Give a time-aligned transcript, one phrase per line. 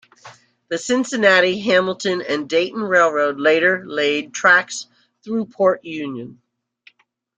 [0.69, 4.87] The Cincinnati, Hamilton, and Dayton Railroad later laid tracks
[5.23, 6.41] through Port Union.